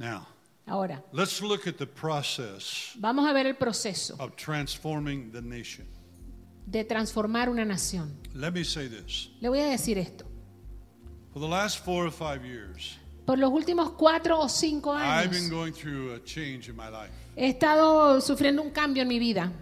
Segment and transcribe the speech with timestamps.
[0.00, 0.26] Now,
[0.66, 5.86] Ahora, let's look at the process vamos a ver el proceso of transforming the nation.
[6.66, 8.16] de transformar una nación.
[8.34, 9.28] Let me say this.
[9.40, 10.24] Le voy a decir esto.
[11.34, 15.42] For the last four or five years, Por los últimos cuatro o cinco I've been
[15.44, 17.10] años going through a change in my life.
[17.36, 19.52] he estado sufriendo un cambio en mi vida.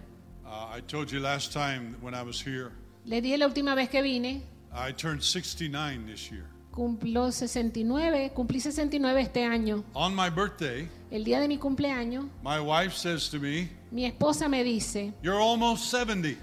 [0.45, 2.71] Uh, I told you last time when I was here,
[3.05, 6.45] Le dije la última vez que vine, I turned 69 this year.
[6.79, 9.83] Cumplió 69, cumplí 69 este año.
[9.93, 14.47] On my birthday, El día de mi cumpleaños, my wife says to me, mi esposa
[14.47, 16.39] me dice, You're almost 70.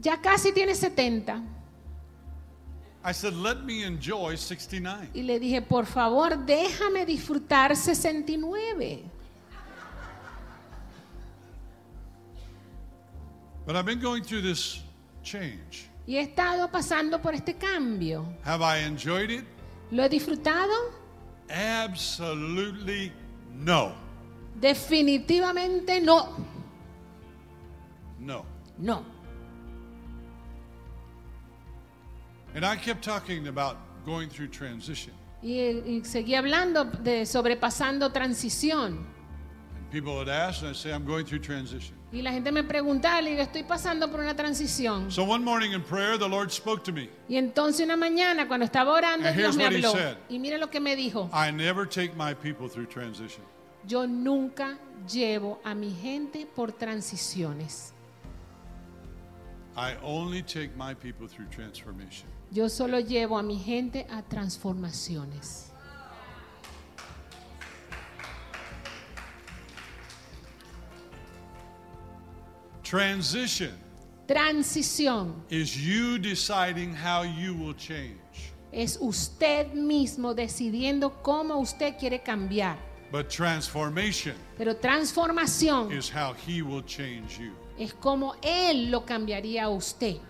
[0.00, 1.42] ya casi tienes 70.
[3.04, 5.10] I said, Let me enjoy 69.
[5.12, 9.02] Y le dije, por favor, déjame disfrutar 69.
[13.66, 14.80] But I've been going through this
[15.22, 15.90] change.
[16.06, 18.24] Y he estado pasando por este cambio.
[18.44, 19.44] Have I enjoyed it?
[19.90, 20.72] ¿Lo he disfrutado?
[21.50, 23.12] Absolutely
[23.52, 23.94] no.
[24.60, 26.36] Definitivamente no.
[28.18, 28.44] No.
[28.78, 29.04] No.
[32.54, 33.76] And I kept talking about
[34.06, 35.12] going through transition.
[35.42, 39.06] Y, y seguí hablando de sobrepasando transición.
[39.94, 41.94] People would ask, and I say, I'm going through transition.
[42.12, 45.08] Y la gente me preguntaba, le digo, estoy pasando por una transición.
[45.08, 47.08] So one morning in prayer, the Lord spoke to me.
[47.28, 49.92] Y entonces una mañana, cuando estaba orando, And Dios here's me what he habló.
[49.92, 50.16] said.
[50.28, 51.30] Y mire lo que me dijo.
[51.32, 53.44] I never take my people through transition.
[53.86, 57.92] Yo nunca llevo a mi gente por transiciones.
[59.76, 62.26] I only take my people through transformation.
[62.50, 65.70] Yo solo llevo a mi gente a transformaciones.
[72.94, 73.72] Transition
[74.28, 78.52] Transición is you deciding how you will change.
[78.72, 82.76] es usted mismo decidiendo cómo usted quiere cambiar.
[83.10, 87.50] But transformation Pero transformación is how He will change you.
[87.76, 90.20] es como Él lo cambiaría a usted.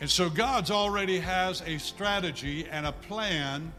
[0.00, 3.70] And so God's already has a strategy and a plan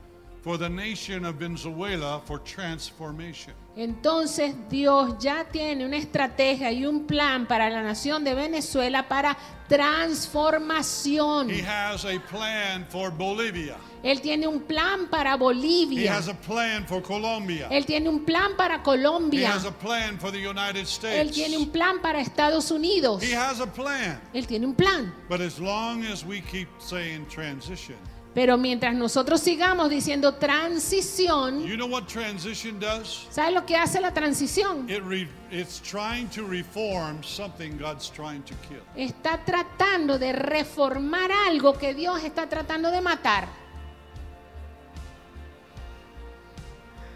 [0.41, 3.53] for the nation of Venezuela for transformation.
[3.75, 9.37] Entonces Dios ya tiene una estrategia y un plan para la nación de Venezuela para
[9.69, 11.49] transformación.
[11.49, 13.75] He has a plan for Bolivia.
[14.03, 16.13] Él tiene un plan para He Bolivia.
[16.17, 17.67] has a plan for Colombia.
[17.69, 19.51] Él tiene un plan para He Colombia.
[19.53, 21.31] has a plan for the United Él States.
[21.33, 23.21] tiene un plan para Estados Unidos.
[23.21, 24.19] He has a plan.
[24.33, 25.13] Él tiene un plan.
[25.29, 27.95] But as long as we keep saying transition,
[28.33, 33.27] Pero mientras nosotros sigamos diciendo transición, you know what transition does?
[33.31, 34.87] ¿sabe lo que hace la transición?
[34.87, 38.83] It re, it's trying to reform something God's trying to kill.
[38.95, 43.47] Está tratando de reformar algo que Dios está tratando de matar.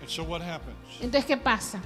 [0.02, 0.75] And so what happens?
[1.00, 1.79] Entonces, ¿qué pasa?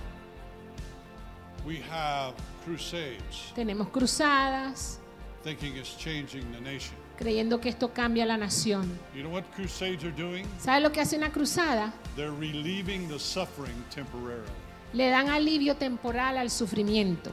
[1.65, 2.33] We have
[2.63, 4.99] crusades Tenemos cruzadas,
[5.43, 6.95] thinking it's changing the nation.
[7.17, 8.87] Creyendo que esto cambia la nación.
[9.13, 10.45] You know what crusades are doing?
[10.59, 11.93] ¿Sabe lo que hace una cruzada?
[12.15, 14.47] They're relieving the suffering temporarily.
[14.93, 17.31] Le dan alivio temporal al sufrimiento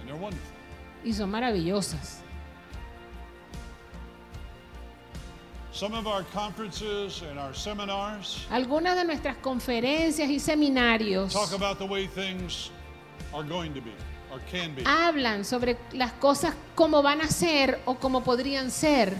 [0.00, 0.52] And they're wonderful.
[1.04, 2.22] y son maravillosas.
[5.72, 11.78] Some of our conferences and our seminars Algunas de nuestras conferencias y seminarios talk about
[11.78, 12.70] the way things
[13.32, 13.92] are going to be.
[14.84, 19.14] Hablan sobre las cosas como van a ser o como podrían ser,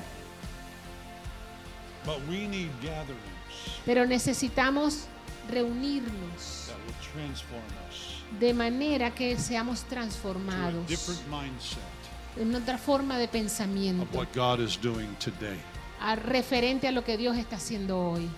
[3.84, 5.04] pero necesitamos
[5.50, 6.70] reunirnos
[8.38, 10.84] de manera que seamos transformados
[12.36, 15.58] en otra forma de pensamiento what God is doing today.
[16.00, 18.28] a- referente a lo que Dios está haciendo hoy.